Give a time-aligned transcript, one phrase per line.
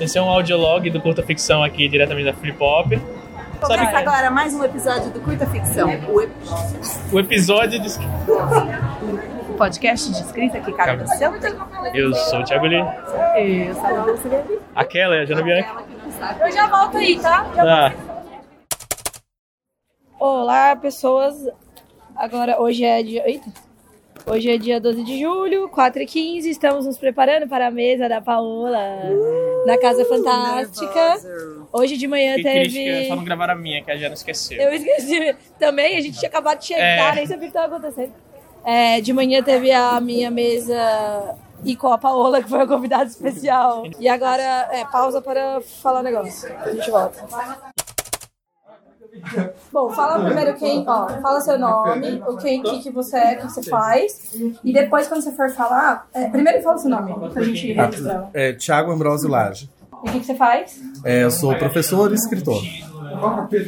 [0.00, 2.92] Esse é um audiolog do Curta Ficção aqui, diretamente da Flip Hop.
[3.60, 5.88] Começa agora mais um episódio do Curta Ficção.
[6.08, 6.32] O, ep-
[7.12, 7.88] O episódio de...
[9.50, 11.66] o podcast de escrita que cabe no seu tempo.
[11.92, 12.82] Eu sou o Thiago Lee.
[13.36, 14.46] Eu sou a Silveira.
[14.74, 15.68] Aquela é a Jana Bianchi.
[16.40, 17.46] Eu já volto aí, tá?
[17.58, 17.92] Ah,
[20.18, 21.34] Olá, pessoas.
[22.16, 23.28] Agora, hoje é dia.
[23.28, 23.50] Eita!
[24.26, 26.44] Hoje é dia 12 de julho, 4h15.
[26.46, 28.78] Estamos nos preparando para a mesa da Paola
[29.66, 31.18] na Casa Fantástica.
[31.72, 33.08] Hoje de manhã teve.
[33.08, 34.60] só não gravaram a minha, que a Jana esqueceu.
[34.60, 37.16] Eu esqueci também, a gente tinha acabado de chegar, É.
[37.16, 38.12] nem sabia o que estava acontecendo.
[38.64, 43.04] É, de manhã teve a minha mesa e com a Paola, que foi a convidada
[43.04, 43.84] especial.
[43.98, 46.52] E agora, é, pausa para falar um negócio.
[46.62, 47.24] A gente volta.
[49.72, 53.36] Bom, fala primeiro quem, ó, fala seu nome, o quem, que, que você é, o
[53.38, 54.34] que você faz.
[54.64, 58.30] E depois, quando você for falar, é, primeiro fala seu nome, pra gente registrar.
[58.32, 59.68] É, Tiago Ambrosio Lage.
[60.04, 60.80] E o que, que você faz?
[61.04, 62.62] É, eu sou professor e escritor.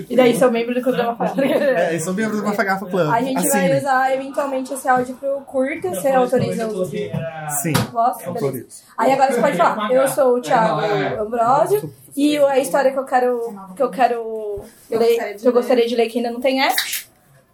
[0.08, 1.36] E daí, seu membro do programa faz.
[1.38, 3.08] É, eu sou membro do Mafagafa Club.
[3.08, 7.72] A gente assim, vai usar eventualmente esse áudio pro curta, você autoriza o Sim?
[7.72, 8.28] Beleza.
[8.28, 8.82] autorizo.
[8.96, 10.80] Aí agora você pode falar, eu sou o Thiago
[11.22, 13.40] Ambrosio e a história que eu quero
[13.74, 16.72] que eu quero ler, que eu gostaria de ler que ainda não tem é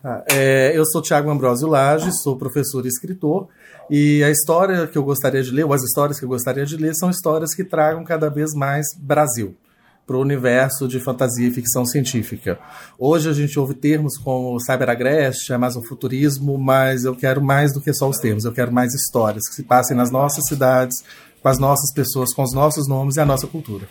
[0.01, 3.49] Tá, é, eu sou Tiago Ambrosio Lage, sou professor e escritor.
[3.91, 6.77] E a história que eu gostaria de ler, ou as histórias que eu gostaria de
[6.77, 9.57] ler, são histórias que tragam cada vez mais Brasil
[10.09, 12.59] para o universo de fantasia e ficção científica.
[12.99, 18.09] Hoje a gente ouve termos como cyberagreste, amazofuturismo, mas eu quero mais do que só
[18.09, 21.05] os termos, eu quero mais histórias que se passem nas nossas cidades,
[21.43, 23.87] com as nossas pessoas, com os nossos nomes e a nossa cultura.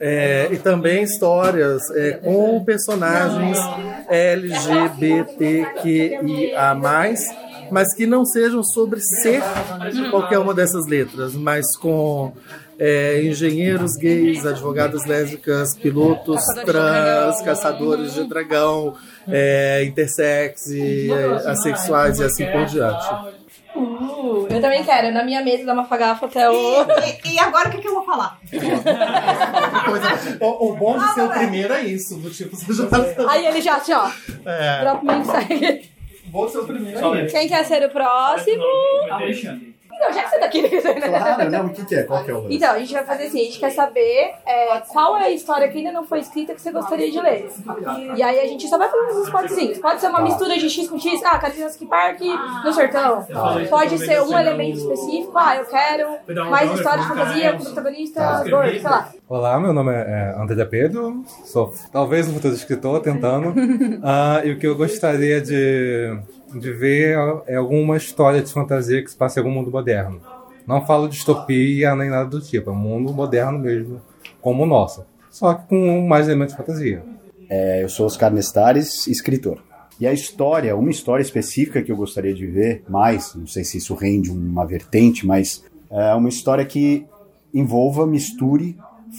[0.00, 3.58] É, e também histórias é, com personagens
[4.08, 4.94] LGBTQIA+,
[7.70, 9.42] mas que não sejam sobre ser
[10.10, 12.32] qualquer uma dessas letras, mas com
[12.78, 18.94] é, engenheiros gays, advogadas lésbicas, pilotos trans, caçadores de dragão,
[19.28, 23.38] é, intersex e é, assexuais e assim por diante.
[23.74, 26.82] Uh, eu também quero, na minha mesa da Mafagafa até o...
[27.24, 28.38] E, e agora o que, que eu vou falar?
[30.40, 33.60] O, o bom de ser o primeiro é isso, do tipo, você já Aí ele
[33.60, 34.10] já, assim, ó,
[34.44, 35.90] é, drop me segue.
[36.26, 37.34] o bom de ser o primeiro é isso.
[37.34, 38.62] Quem quer ser o próximo?
[39.98, 40.68] Então, já que você tá aqui, né?
[41.08, 42.02] Claro, não, o que, que é?
[42.04, 44.80] Qual que é o Então, a gente vai fazer assim, a gente quer saber é,
[44.88, 47.50] qual é a história que ainda não foi escrita que você gostaria de ler.
[48.16, 49.78] E aí a gente só vai falando uns spotezinhos.
[49.78, 52.20] Pode ser uma mistura de X com X, ah, Jurassic Park
[52.64, 53.26] no sertão.
[53.68, 58.70] Pode ser um elemento específico, ah, eu quero mais história de fantasia com protagonista gordo,
[58.70, 59.12] sei lá.
[59.28, 63.54] Olá, meu nome é André Pedro, sou talvez um futuro escritor, tentando.
[64.02, 66.18] Ah, e o que eu gostaria de,
[66.54, 67.16] de ver
[67.46, 70.20] é alguma história de fantasia que se passe em algum mundo moderno.
[70.66, 74.00] Não falo distopia nem nada do tipo, é um mundo moderno mesmo,
[74.40, 75.04] como o nosso.
[75.30, 77.02] Só que com mais elementos de fantasia.
[77.48, 79.62] É, eu sou Oscar Nestares, escritor.
[80.00, 83.78] E a história, uma história específica que eu gostaria de ver mais, não sei se
[83.78, 87.06] isso rende uma vertente, mas é uma história que
[87.52, 88.76] envolva, misture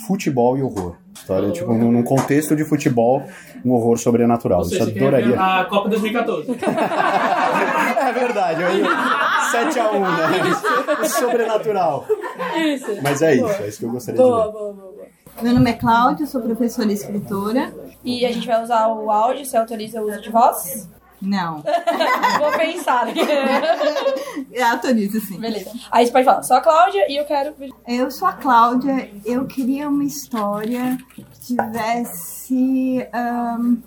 [0.07, 0.95] futebol e horror.
[1.19, 3.23] História, tipo, num num contexto de futebol,
[3.63, 4.61] um horror sobrenatural.
[4.61, 5.39] Isso eu adoraria.
[5.39, 6.49] A Copa 2014.
[7.99, 11.05] É verdade, aí, 7x1, né?
[11.05, 12.05] Sobrenatural.
[12.55, 12.97] Isso.
[13.03, 14.51] Mas é isso, é isso que eu gostaria de Boa, ver.
[14.51, 15.07] boa, boa, boa.
[15.41, 17.71] Meu nome é Cláudia, sou professora e escritora.
[18.03, 20.89] E a gente vai usar o áudio, você autoriza o uso de voz?
[21.21, 21.61] Não,
[22.39, 23.07] Vou pensar.
[24.51, 25.37] eu autorizo sim.
[25.39, 25.71] Beleza.
[25.91, 27.53] Aí você pode falar, sou a Cláudia e eu quero...
[27.87, 31.25] Eu sou a Cláudia, eu queria uma história que
[31.55, 33.77] tivesse ahn,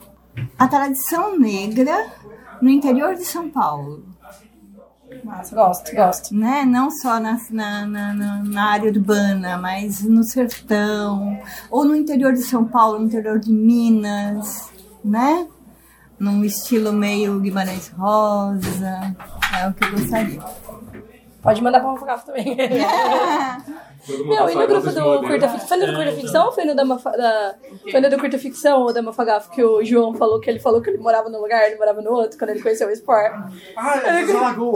[0.58, 2.12] a tradição negra
[2.60, 4.04] no interior de São Paulo.
[5.24, 6.34] Nossa, gosto, gosto.
[6.34, 6.64] Né?
[6.64, 11.38] Não só na, na, na- na área urbana, mas no sertão,
[11.70, 14.70] ou no interior de São Paulo, no interior de Minas,
[15.04, 15.46] né?
[16.22, 19.16] Num estilo meio Guimarães Rosa.
[19.58, 20.40] É o que eu gostaria.
[21.42, 22.56] Pode mandar pra Mafagafa também.
[24.08, 25.68] Meu, e no grupo do Curta Ficção?
[25.68, 27.54] Foi no do Curta Ficção ou foi no da,
[27.90, 30.80] Foi no do Curta Ficção ou da Mafagafa que o João falou que ele falou
[30.80, 33.32] que ele morava num lugar, ele morava no outro, quando ele conheceu o Sport?
[33.76, 34.24] Ah, é.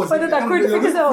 [0.08, 1.10] Foi no da Curta Ficção.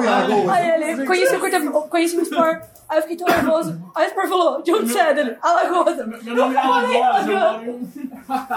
[0.50, 2.62] Aí ele conheci o Curta conheci o Sport.
[2.88, 3.80] Aí eu fiquei tão nervoso.
[3.94, 5.36] Aí o Sport falou, de onde você é dele?
[5.40, 5.96] Alagoas.
[6.22, 7.26] Meu nome é Alagoas,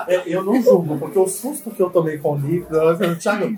[0.07, 3.57] É, eu não julgo, porque o susto que eu tomei com o livro, eu Thiago,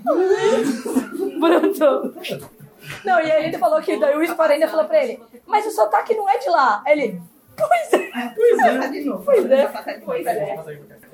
[1.40, 2.59] Pronto.
[3.04, 5.70] Não, e aí ele falou que daí o Sport ainda falou pra ele, mas o
[5.70, 6.82] sotaque não é de lá.
[6.86, 7.22] Aí ele,
[7.56, 8.10] pois é.
[8.34, 9.18] Pois é.
[9.24, 10.00] Pois é.
[10.04, 10.58] Pois é.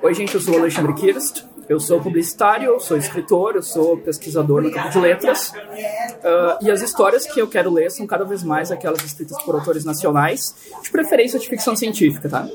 [0.02, 3.96] Oi, gente, eu sou o Alexandre Kirst, Eu sou publicitário, eu sou escritor, eu sou
[3.96, 5.50] pesquisador no campo de letras.
[5.50, 9.54] Uh, e as histórias que eu quero ler são cada vez mais aquelas escritas por
[9.54, 12.48] autores nacionais, de preferência de ficção científica, tá?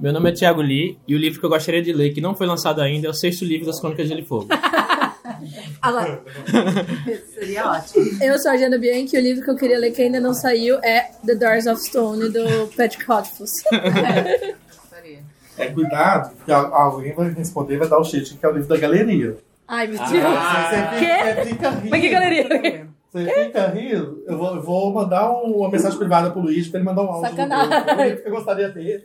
[0.00, 2.34] Meu nome é Thiago Lee e o livro que eu gostaria de ler, que não
[2.34, 4.48] foi lançado ainda, é o sexto livro das Crônicas de Gelo e Fogo.
[5.82, 6.22] Agora,
[7.34, 8.22] Seria ótimo.
[8.22, 10.34] eu sou a Jana Bianchi e o livro que eu queria ler que ainda não
[10.34, 13.52] saiu é The Doors of Stone, do Patrick Rothfuss.
[15.58, 18.52] É, cuidado, que al- alguém vai responder e vai dar o cheat, que é o
[18.52, 19.36] livro da galeria.
[19.68, 20.08] Ai, meu Deus.
[20.10, 21.90] Você fica, você fica rindo.
[21.90, 22.88] Mas que galeria?
[23.12, 24.22] Você fica rindo.
[24.26, 27.06] Eu vou, eu vou mandar um- uma mensagem privada pro Luiz pra ele mandar um
[27.10, 27.30] áudio.
[27.30, 28.16] Sacanagem.
[28.22, 29.04] que eu gostaria de ter.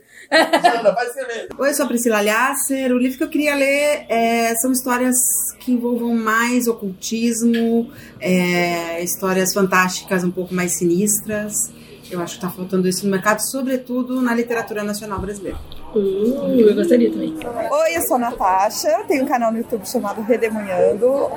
[0.62, 1.48] Jana, vai escrever.
[1.58, 2.92] Oi, eu sou a Priscila Alhasser.
[2.92, 5.16] O livro que eu queria ler é, são histórias
[5.58, 11.54] que envolvam mais ocultismo, é, histórias fantásticas um pouco mais sinistras.
[12.08, 15.58] Eu acho que tá faltando isso no mercado, sobretudo na literatura nacional brasileira.
[15.96, 17.34] Uh, eu gostaria também.
[17.70, 21.30] Oi, eu sou a Natasha, tenho um canal no YouTube chamado Redemunhando.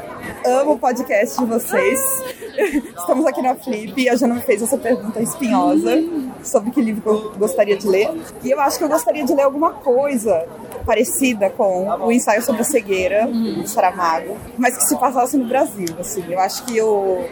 [0.45, 1.97] Amo o podcast de vocês.
[2.97, 6.03] Estamos aqui na Flip a Jana me fez essa pergunta espinhosa
[6.43, 8.09] sobre que livro eu gostaria de ler.
[8.43, 10.45] E eu acho que eu gostaria de ler alguma coisa
[10.85, 15.87] parecida com o ensaio sobre a cegueira do Saramago, mas que se passasse no Brasil.
[15.99, 17.23] Assim, eu acho que o,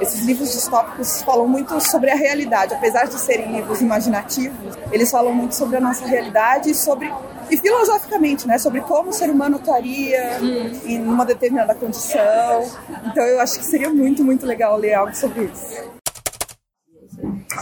[0.00, 5.32] esses livros distópicos falam muito sobre a realidade, apesar de serem livros imaginativos, eles falam
[5.32, 7.12] muito sobre a nossa realidade sobre
[7.50, 10.38] e filosoficamente, né, sobre como o ser humano estaria
[10.84, 12.64] em uma determinada condição.
[13.06, 15.96] Então eu acho que seria muito, muito legal ler algo sobre isso.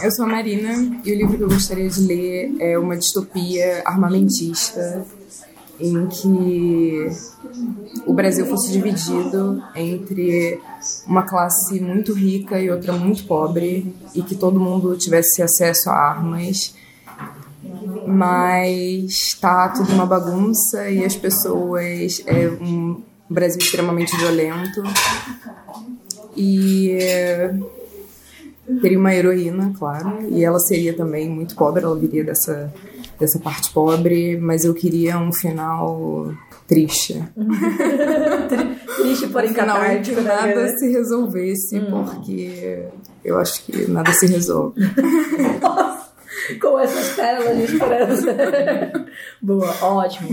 [0.03, 0.73] Eu sou a Marina
[1.03, 5.05] e o livro que eu gostaria de ler é uma distopia armamentista
[5.79, 7.07] em que
[8.05, 10.59] o Brasil fosse dividido entre
[11.05, 15.93] uma classe muito rica e outra muito pobre e que todo mundo tivesse acesso a
[15.93, 16.75] armas
[18.07, 24.83] mas tá tudo uma bagunça e as pessoas é um Brasil extremamente violento
[26.35, 26.97] e
[28.81, 32.71] teria uma heroína, claro, e ela seria também muito pobre, ela viria dessa
[33.19, 36.33] dessa parte pobre, mas eu queria um final
[36.67, 37.23] triste.
[38.97, 40.35] Triste, porém um catártico, né?
[40.35, 42.83] nada se resolvesse, porque
[43.23, 44.81] eu acho que nada se resolve.
[46.61, 48.35] Com essas pérolas de esperança.
[49.41, 50.29] Boa, ótimo.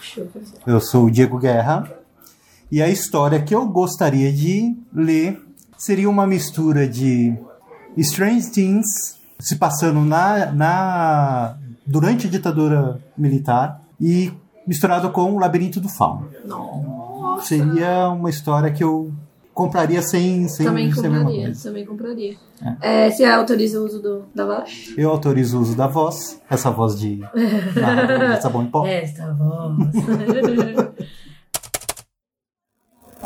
[0.00, 0.42] Deixa eu ver.
[0.66, 1.90] Eu sou o Diego Guerra
[2.70, 5.40] e a história que eu gostaria de ler
[5.76, 7.34] seria uma mistura de
[7.96, 11.56] Strange Things se passando na, na
[11.86, 14.32] durante a ditadura militar e
[14.66, 16.28] misturado com o Labirinto do Fauno.
[17.42, 19.12] Seria uma história que eu
[19.58, 21.62] compraria sem sem Também ser a mesma compraria, coisa.
[21.68, 22.36] também compraria.
[22.80, 24.94] É, você autoriza o uso do, da voz?
[24.96, 28.86] Eu autorizo o uso da voz, essa voz de de sabão em pó.
[28.86, 29.74] Esta voz.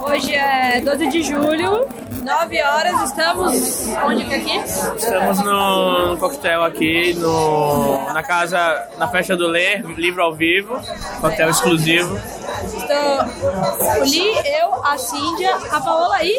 [0.02, 1.86] Hoje é 12 de julho,
[2.22, 4.56] 9 horas, estamos onde que é aqui?
[4.96, 10.80] Estamos no, no coquetel aqui, no, na casa, na festa do Ler, livro ao vivo,
[11.20, 12.18] coquetel exclusivo.
[12.64, 16.38] Estou o Li, eu, a Cíndia, a Paola e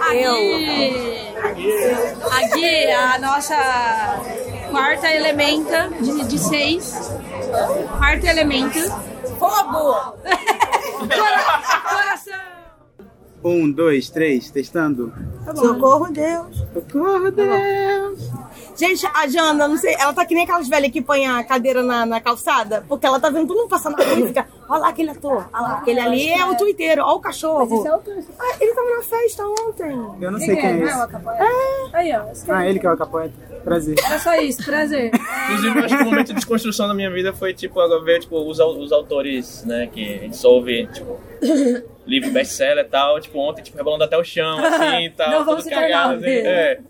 [0.00, 1.34] a Gui.
[2.30, 4.20] A Gui, a nossa
[4.70, 7.10] quarta elementa de, de seis.
[7.98, 8.78] Quarta elementa.
[9.38, 10.14] Fogo!
[13.42, 15.12] Um, dois, três, testando.
[15.54, 16.64] Socorro, Deus.
[16.74, 18.30] Socorro, Deus.
[18.76, 21.82] Gente, a Jana, não sei, ela tá que nem aquelas velhas que põem a cadeira
[21.82, 24.80] na, na calçada, porque ela tá vendo todo mundo passando na rua e fica, olha
[24.80, 27.84] lá aquele ator, olha lá, aquele ali é o tuiteiro, olha o cachorro.
[28.38, 29.90] Ah, ele tava na festa ontem.
[30.20, 31.00] Eu não sei quem é Não, esse.
[31.00, 31.44] a capoeira?
[31.92, 32.30] Aí, ó.
[32.30, 33.32] esse Ah, ele que é o capoeira.
[33.64, 33.96] Prazer.
[34.02, 35.10] Era só isso, prazer.
[35.44, 38.20] Inclusive, eu acho que o momento de desconstrução da minha vida foi, tipo, agora ver,
[38.20, 41.18] tipo, os, os autores, né, que a gente só ouve, tipo,
[42.06, 45.44] livro best-seller e tal, tipo, ontem, tipo, rebolando até o chão, assim, e tal, Não
[45.44, 46.80] vamos se cagado, assim, é.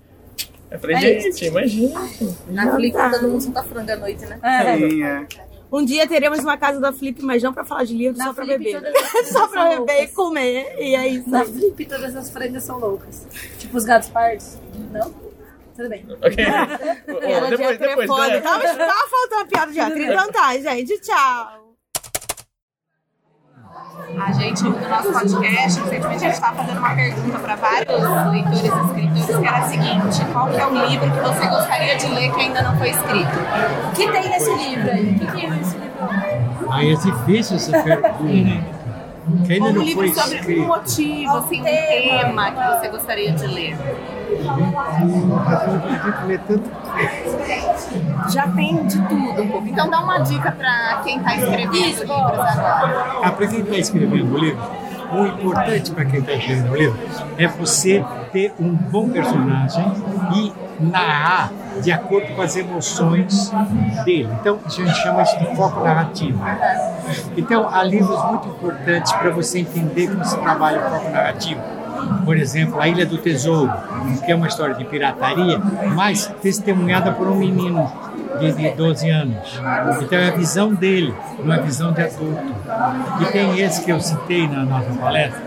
[0.70, 2.00] Eu falei, É gente, imagina.
[2.48, 4.38] Na Flip todo mundo solta franga à noite, né?
[4.42, 4.76] É.
[4.78, 5.26] Sim, é.
[5.72, 8.44] Um dia teremos uma casa da Flip, mas não pra falar de livro, só pra
[8.44, 8.92] Flip beber.
[9.26, 10.14] só pra são beber e loucas.
[10.14, 10.76] comer.
[10.78, 11.28] E é isso.
[11.28, 11.44] Na.
[11.44, 13.26] Flip, todas as frangas são loucas.
[13.58, 14.58] Tipo os gatos pardos.
[14.92, 15.12] Não?
[15.76, 16.06] Tudo bem.
[16.08, 16.36] Ok.
[16.36, 18.40] De depois, é depois, né?
[18.40, 20.02] Tava, tava faltando a piada de hétero.
[20.04, 21.00] Então tá, gente.
[21.00, 21.69] Tchau.
[24.18, 27.88] A gente, no nosso podcast, recentemente a gente estava fazendo uma pergunta para vários
[28.32, 31.96] leitores e escritores, que era a seguinte: qual que é o livro que você gostaria
[31.96, 33.38] de ler que ainda não foi escrito?
[33.88, 35.10] O que tem nesse livro aí?
[35.10, 36.70] O que tem nesse livro?
[36.72, 38.80] Aí é difícil essa pergunta.
[39.46, 40.66] Que ainda Ou um não livro foi sobre um escrito.
[40.66, 43.76] motivo, assim, um tema que você gostaria de ler?
[48.28, 49.66] Já tem de tudo um pouco.
[49.66, 53.20] Então dá uma dica pra quem tá escrevendo livros agora.
[53.22, 54.62] Ah, para quem está escrevendo o livro,
[55.12, 56.98] o importante para quem está escrevendo o livro
[57.36, 59.84] é você ter um bom personagem
[60.34, 61.50] e narrar
[61.82, 63.52] de acordo com as emoções
[64.04, 64.28] dele.
[64.40, 66.40] Então, a gente chama isso de foco narrativo.
[67.36, 71.60] Então, há livros muito importantes para você entender como se trabalha o foco narrativo.
[72.24, 73.72] Por exemplo, A Ilha do Tesouro,
[74.24, 75.58] que é uma história de pirataria,
[75.94, 77.90] mas testemunhada por um menino
[78.38, 79.60] de, de 12 anos.
[80.02, 82.54] Então é a visão dele, não é a visão de adulto.
[83.20, 85.40] E tem esse que eu citei na nossa palestra,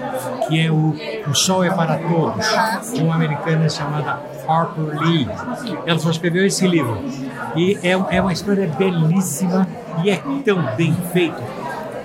[0.48, 0.96] que é o
[1.28, 2.46] O Sol é para Todos,
[2.94, 5.28] de uma americana chamada Harper Lee.
[5.86, 6.98] Ela só escreveu esse livro.
[7.56, 9.68] E é, é uma história belíssima
[10.04, 11.42] e é tão bem feito,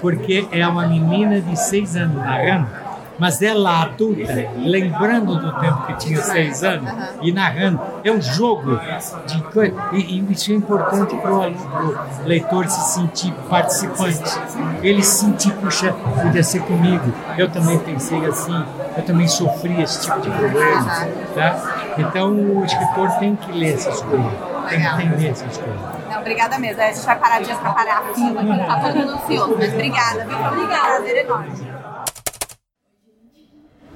[0.01, 2.88] porque é uma menina de seis anos narrando
[3.19, 7.81] mas ela adulta, lembrando do tempo que tinha seis anos e narrando.
[8.05, 8.79] É um jogo
[9.27, 9.75] de coisa.
[9.93, 14.41] E, e isso é importante para o leitor se sentir participante.
[14.83, 17.13] Ele se sentir, puxa, podia ser comigo.
[17.37, 18.65] Eu também pensei assim,
[18.97, 21.09] eu também sofri esse tipo de problema.
[21.35, 21.95] Tá?
[21.99, 24.33] Então o escritor tem que ler essas coisas,
[24.69, 25.81] tem que entender essas coisas.
[26.09, 26.81] Não, obrigada mesmo.
[26.81, 29.57] A gente vai parar de atrapalhar a fila, tá todo mundo ansioso.
[29.59, 30.37] Mas obrigada, viu?
[30.37, 31.78] Um prazer enorme.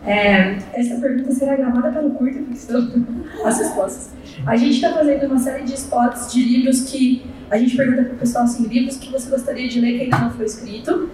[0.05, 2.89] É, essa pergunta será gravada pelo curto, porque são
[3.45, 4.11] as respostas.
[4.45, 8.15] A gente está fazendo uma série de spots de livros que a gente pergunta para
[8.15, 11.09] o pessoal assim, livros que você gostaria de ler que ainda não foi escrito.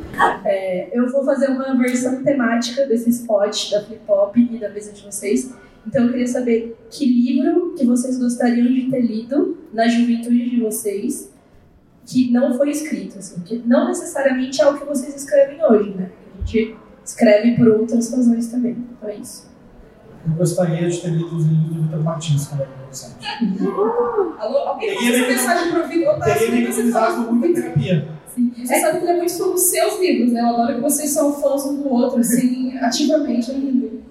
[0.45, 4.93] É, eu vou fazer uma versão temática desse spot da Flip Pop e da mesa
[4.93, 5.55] de vocês.
[5.87, 10.61] Então eu queria saber que livro que vocês gostariam de ter lido na juventude de
[10.61, 11.33] vocês
[12.07, 16.11] que não foi escrito, assim, que não necessariamente é o que vocês escrevem hoje, né?
[16.35, 16.75] A gente
[17.09, 18.77] escreve por outras razões também.
[18.97, 19.49] Então é isso.
[20.27, 23.27] Eu gostaria de ter lido os livros do Vitor Martins quando era adolescente.
[24.39, 26.19] Alô, alguém manda essa mensagem pro Vitor?
[26.19, 27.33] Tá, Teria economizado fala.
[27.33, 28.09] muita terapia.
[28.35, 28.53] Sim.
[28.57, 30.41] Você sabe que ele é muito fã dos seus livros, né?
[30.41, 33.51] Eu adoro que vocês são fãs um do outro, assim, ativamente.
[33.51, 33.55] É.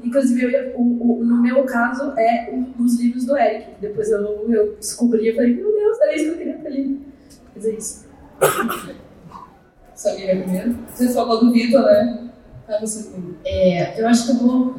[0.04, 3.68] Inclusive, eu, o, o- no meu caso, é um dos livros do Eric.
[3.80, 7.02] Depois eu, eu descobri e falei, meu Deus, era isso que eu queria ter lido.
[7.54, 8.08] Quer dizer isso.
[9.94, 10.76] Sabia primeiro?
[10.94, 12.27] Você falou do Vitor, né?
[13.46, 14.76] É, eu acho que eu vou.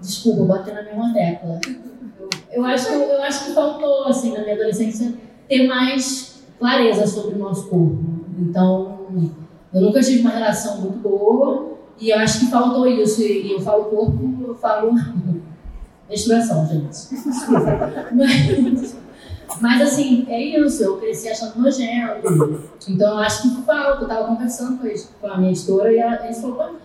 [0.00, 1.60] Desculpa, bater na mesma tecla.
[2.50, 5.14] Eu acho, que, eu acho que faltou, assim, na minha adolescência,
[5.48, 7.98] ter mais clareza sobre o nosso corpo.
[8.38, 9.06] Então,
[9.72, 13.22] eu nunca tive uma relação muito boa e eu acho que faltou isso.
[13.22, 14.92] E eu falo corpo, eu falo
[16.08, 16.98] menstruação, gente.
[18.12, 18.96] Mas,
[19.60, 20.82] mas, assim, é isso.
[20.82, 22.60] Eu cresci achando nojento.
[22.88, 24.04] Então, eu acho que falta.
[24.04, 26.78] Eu tava conversando com, a minha editora e ela, eles falaram, "Pô,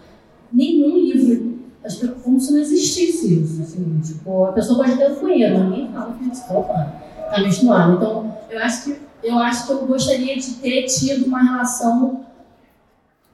[0.51, 1.57] nenhum livro.
[1.83, 3.61] Acho que como se não existisse isso.
[3.61, 6.93] Assim, tipo, a pessoa pode ter um banheiro, mas ninguém fala que opa,
[7.29, 7.93] tá menstruado.
[7.93, 12.25] Então, eu acho que eu acho que eu gostaria de ter tido uma relação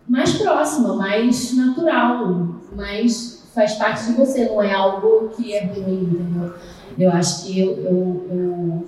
[0.07, 6.03] mais próxima, mais natural, mais faz parte de você, não é algo que é ruim,
[6.03, 6.53] entendeu?
[6.97, 8.87] Eu acho que eu, eu, eu,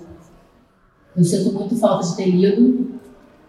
[1.16, 3.00] eu sinto muito falta de ter lido,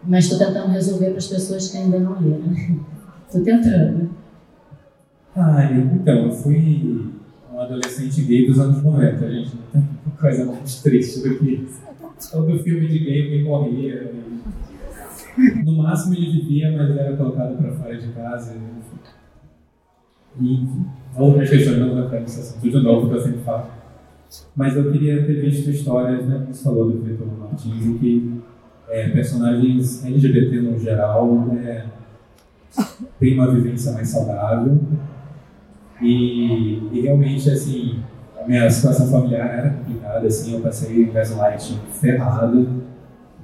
[0.04, 2.52] mas estou tentando resolver para as pessoas que ainda não leram.
[3.26, 4.10] Estou tentando.
[5.40, 7.12] Ah, eu- então, eu fui
[7.52, 9.52] um adolescente gay dos anos 90, gente.
[9.72, 11.80] Não tem coisa mais triste do que isso.
[12.32, 14.10] Todo filme de gay me morria.
[14.12, 18.56] e- No máximo ele vivia, mas era colocado para fora de casa.
[20.40, 20.66] E
[21.16, 23.66] outras questões não entrar nesse assunto de novo, que eu sempre falo.
[24.56, 28.40] Mas eu queria ter visto histórias, né, como você falou do Vitor Martins, em que
[28.88, 31.86] é, personagens LGBT no geral né,
[33.20, 34.78] têm uma vivência mais saudável.
[36.00, 38.00] E, e realmente, assim,
[38.40, 42.68] a minha situação familiar era complicada, assim, eu passei em gaslight ferrado,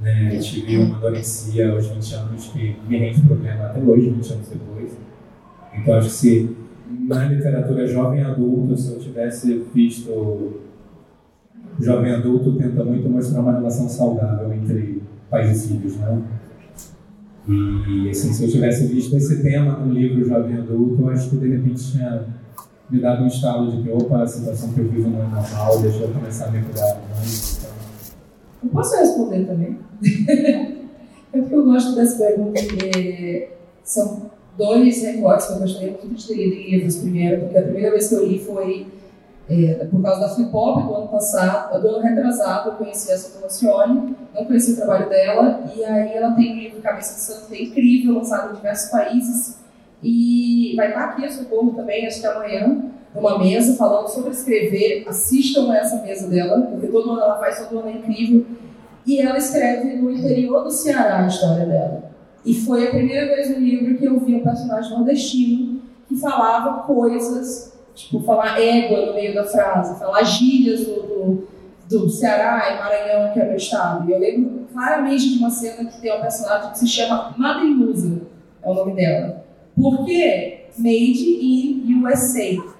[0.00, 4.48] né, tive uma anorexia aos 20 anos que me rende problema até hoje, 20 anos
[4.48, 4.96] depois.
[5.72, 6.56] Então, acho que se
[6.88, 10.60] na literatura jovem adulto, se eu tivesse visto
[11.80, 16.22] jovem adulto tenta muito mostrar uma relação saudável entre pais e filhos, né?
[17.46, 21.36] E assim, se eu tivesse visto esse tema no livro Jovem Adulto, eu acho que
[21.36, 22.26] de repente tinha
[22.88, 25.80] me dado um estalo de que, opa, a situação que eu vivo não é normal,
[25.80, 27.58] deixa eu começar a me cuidar mais.
[27.58, 27.70] Então,
[28.62, 29.78] Eu posso responder também?
[31.32, 33.48] é porque eu gosto dessa pergunta, porque
[33.82, 37.90] são dois recortes que eu gostaria muito de ter em livros primeiro, porque a primeira
[37.90, 38.86] vez que eu li foi
[39.48, 43.40] é, por causa da Flip Pop do ano passado, do ano retrasado, eu conheci a
[43.40, 47.48] Macioli, não conheci o trabalho dela, e aí ela tem um livro Cabeça de Santo,
[47.48, 49.58] que é incrível, lançado em diversos países,
[50.02, 55.04] e vai estar aqui a Socorro também, acho que amanhã, numa mesa falando sobre escrever.
[55.08, 58.44] Assistam essa mesa dela, porque todo ano ela faz, todo ano é incrível.
[59.06, 62.10] E ela escreve no interior do Ceará a história dela.
[62.44, 66.82] E foi a primeira vez no livro que eu vi um personagem nordestino que falava
[66.82, 71.48] coisas, tipo, falar égua no meio da frase, falar gírias do, do,
[71.88, 74.08] do Ceará e Maranhão, que é meu estado.
[74.08, 78.22] E eu lembro claramente de uma cena que tem uma personagem que se chama Madrimusa,
[78.62, 79.44] é o nome dela.
[79.76, 80.66] Por quê?
[80.78, 82.74] Made in USA.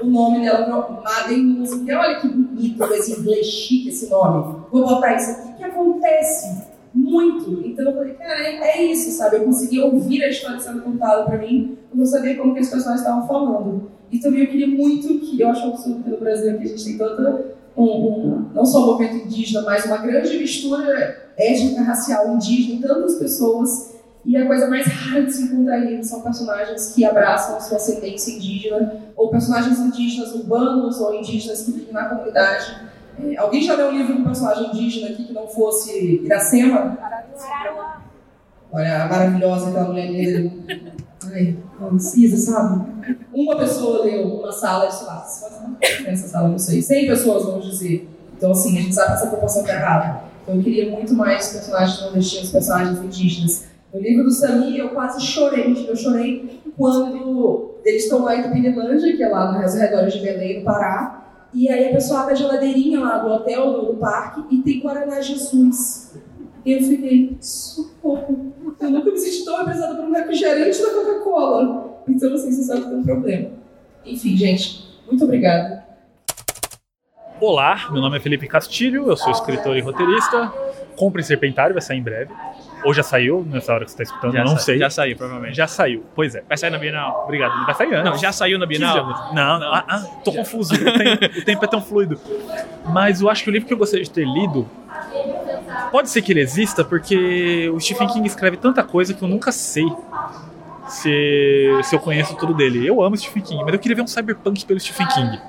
[0.00, 1.76] O nome dela Madrimusa.
[1.76, 4.62] Porque olha que bonito, esse inglês chique esse nome.
[4.70, 5.48] Vou botar isso aqui.
[5.50, 6.75] O que acontece?
[6.94, 7.62] Muito.
[7.66, 9.36] Então eu falei, cara, é, é isso, sabe?
[9.36, 12.70] Eu consegui ouvir a história sendo contada pra mim, eu não sabia como que as
[12.70, 13.90] pessoas estavam falando.
[14.10, 16.84] E também eu queria muito que, eu acho absurdo que no Brasil que a gente
[16.84, 22.34] tem tanta, um, um, não só o movimento indígena, mas uma grande mistura étnica, racial,
[22.34, 23.94] indígena, tantas pessoas.
[24.24, 27.76] E a coisa mais rara de se encontrar ali são personagens que abraçam a sua
[27.76, 32.86] ascendência indígena, ou personagens indígenas urbanos, ou indígenas que vivem na comunidade.
[33.22, 36.98] É, alguém já leu um livro de um personagem indígena aqui que não fosse Iracema?
[38.72, 40.62] Olha, a maravilhosa aquela mulher dele.
[41.32, 41.56] Ai,
[41.90, 42.84] precisa, sabe?
[43.32, 45.26] Uma pessoa leu uma sala de, sei lá,
[46.06, 48.08] nessa sala, não sei, 100 pessoas, vamos dizer.
[48.36, 50.20] Então, assim, a gente sabe que essa proporção está errada.
[50.42, 53.64] Então, eu queria muito mais personagens nordestinos, personagens indígenas.
[53.92, 55.86] No livro do Sami, eu quase chorei.
[55.88, 60.58] Eu chorei quando eles estão lá em Tupinilândia, que é lá nos arredores de Belém,
[60.58, 64.44] no Pará, e aí a pessoa abre a geladeirinha lá do hotel, do, do parque,
[64.50, 66.14] e tem Guaraná Jesus.
[66.64, 68.52] Eu fiquei, socorro.
[68.80, 72.02] Eu nunca me senti tão representada por um refrigerante da Coca-Cola.
[72.08, 73.50] Então, assim, você sabe que tem um problema.
[74.04, 75.86] Enfim, gente, muito obrigada.
[77.40, 80.52] Olá, meu nome é Felipe Castilho, eu sou escritor e roteirista.
[80.96, 82.32] Compre Serpentário, vai sair em breve.
[82.86, 84.32] Ou já saiu nessa hora que você está escutando?
[84.34, 84.78] Já não sa- sei.
[84.78, 85.56] já saiu, provavelmente.
[85.56, 86.42] Já saiu, pois é.
[86.48, 87.22] Vai sair na Bienal?
[87.24, 87.66] Obrigado.
[87.66, 88.10] Vai sair antes.
[88.12, 88.96] Não, já saiu na 15 Bienal?
[89.04, 89.20] anos.
[89.34, 89.74] Não, não.
[89.74, 90.74] Ah, ah, tô confuso.
[90.74, 92.18] O tempo, o tempo é tão fluido.
[92.88, 94.68] Mas eu acho que o livro que eu gostaria de ter lido.
[95.90, 99.50] Pode ser que ele exista, porque o Stephen King escreve tanta coisa que eu nunca
[99.52, 99.84] sei
[100.88, 102.86] se, se eu conheço tudo dele.
[102.86, 105.40] Eu amo Stephen King, mas eu queria ver um cyberpunk pelo Stephen King.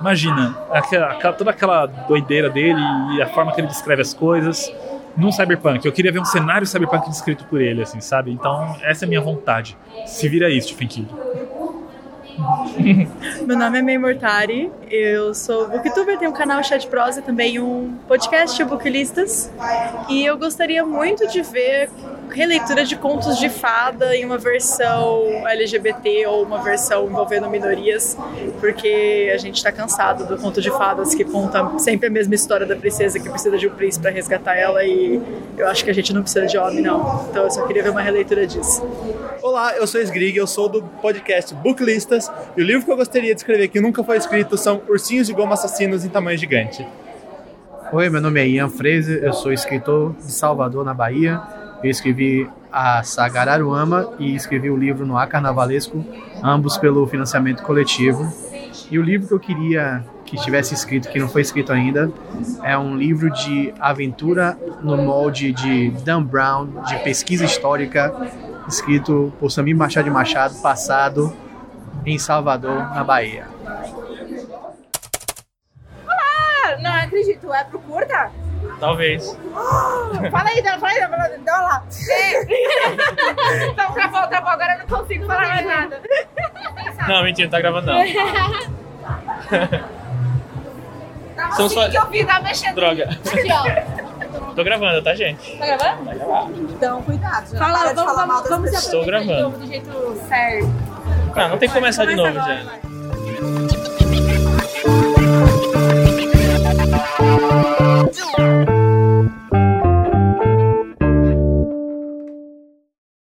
[0.00, 2.80] Imagina, aquela- toda aquela doideira dele
[3.16, 4.72] e a forma que ele descreve as coisas
[5.16, 5.84] num cyberpunk.
[5.84, 8.30] Eu queria ver um cenário cyberpunk descrito por ele, assim, sabe?
[8.30, 9.76] Então, essa é a minha vontade.
[10.06, 11.08] Se vira aí, Stephen King.
[13.46, 17.60] Meu nome é May Mortari, eu sou booktuber, tenho um canal Chat Prosa e também
[17.60, 19.52] um podcast, o Booklistas.
[20.08, 21.90] E eu gostaria muito de ver
[22.30, 28.16] releitura de contos de fada em uma versão LGBT ou uma versão envolvendo minorias,
[28.60, 32.66] porque a gente está cansado do conto de fadas que conta sempre a mesma história
[32.66, 35.20] da princesa que precisa de um príncipe para resgatar ela e
[35.56, 37.26] eu acho que a gente não precisa de homem, não.
[37.30, 38.82] Então eu só queria ver uma releitura disso.
[39.42, 43.34] Olá, eu sou Sgrig, eu sou do podcast Booklistas e o livro que eu gostaria
[43.34, 46.86] de escrever que nunca foi escrito são Ursinhos de Goma Assassinos em Tamanho Gigante.
[47.92, 51.61] Oi, meu nome é Ian Fraser, eu sou escritor de Salvador, na Bahia.
[51.82, 56.04] Eu escrevi a saga Araruama e escrevi o livro No Ar Carnavalesco,
[56.42, 58.32] ambos pelo financiamento coletivo.
[58.90, 62.10] E o livro que eu queria que estivesse escrito, que não foi escrito ainda,
[62.62, 68.14] é um livro de aventura no molde de Dan Brown, de pesquisa histórica,
[68.66, 71.36] escrito por Samir Machado de Machado, passado
[72.06, 73.46] em Salvador, na Bahia.
[76.08, 78.30] Ah, não acredito, é pro curta?
[78.82, 79.38] Talvez.
[80.32, 81.84] Fala aí, Dan, fala aí, fala aí, dá lá.
[83.70, 86.00] Então, travou, travou, agora eu não consigo falar mais nada.
[87.06, 88.02] Não, mentira, não tá gravando não.
[91.36, 92.74] Tá Estamos assim fa- que eu vi, tá mexendo.
[92.74, 93.04] Droga.
[93.04, 94.52] Aqui, ó.
[94.54, 95.56] Tô gravando, tá, gente?
[95.58, 96.04] Tá gravando?
[96.04, 96.16] Vai.
[96.70, 97.52] Então, cuidado.
[97.52, 97.58] Já.
[97.58, 98.96] Fala, vamos- falar mal vamos- vamos se de
[99.42, 100.68] novo, do jeito certo.
[101.36, 102.60] Ah, não tem que começar de novo, Começa já.
[102.60, 102.82] agora,